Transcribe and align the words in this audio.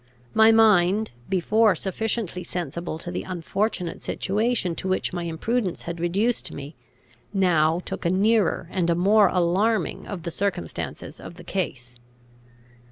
My 0.33 0.51
mind, 0.51 1.11
before 1.29 1.75
sufficiently 1.75 2.43
sensible 2.43 2.97
to 2.97 3.11
the 3.11 3.21
unfortunate 3.21 4.01
situation 4.01 4.73
to 4.77 4.87
which 4.87 5.13
my 5.13 5.25
imprudence 5.25 5.83
had 5.83 5.99
reduced 5.99 6.51
me, 6.51 6.75
now 7.35 7.81
took 7.85 8.03
a 8.03 8.09
nearer 8.09 8.67
and 8.71 8.89
a 8.89 8.95
more 8.95 9.27
alarming 9.27 9.99
view 9.99 10.09
of 10.09 10.23
the 10.23 10.31
circumstances 10.31 11.19
of 11.19 11.35
the 11.35 11.43
case. 11.43 11.97